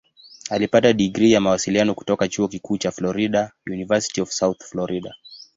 [0.49, 5.15] Alipata digrii ya Mawasiliano kutoka Chuo Kikuu cha Florida "University of South Florida".